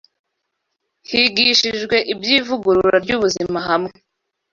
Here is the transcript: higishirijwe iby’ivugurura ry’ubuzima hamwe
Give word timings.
higishirijwe 1.09 1.97
iby’ivugurura 2.13 2.97
ry’ubuzima 3.03 3.59
hamwe 3.67 3.93